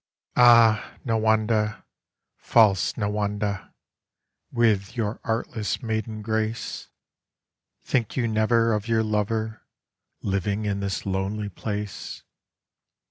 [0.35, 0.79] COPALIS.
[0.83, 1.83] 39 All 1 Nawanda,
[2.37, 3.73] false Nawanda,
[4.51, 6.89] with your artless maiden grace,
[7.83, 9.61] Think you never of your lover
[10.23, 12.23] living in this lonely place